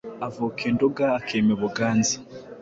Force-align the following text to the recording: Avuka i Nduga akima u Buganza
Avuka 0.27 0.59
i 0.69 0.71
Nduga 0.75 1.05
akima 1.17 1.49
u 1.55 1.59
Buganza 1.61 2.15